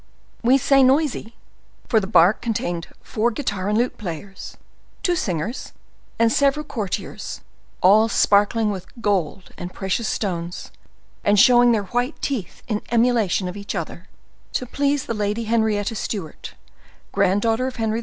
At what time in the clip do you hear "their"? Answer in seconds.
11.71-11.83